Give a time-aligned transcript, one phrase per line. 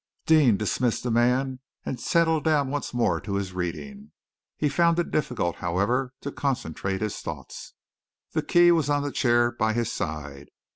[0.25, 4.11] Deane dismissed the man and settled down once more to his reading.
[4.57, 7.73] He found it difficult, however, to concentrate his thoughts.
[8.31, 10.49] The key was on the chair by his side.